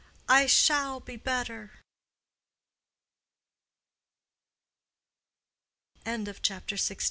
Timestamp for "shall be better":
0.47-1.73